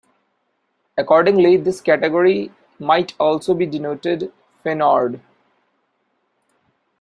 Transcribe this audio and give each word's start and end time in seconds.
Accordingly, 0.97 1.57
this 1.57 1.79
category 1.79 2.51
might 2.79 3.13
also 3.19 3.53
be 3.53 3.67
denoted 3.67 4.33
FinOrd. 4.65 5.19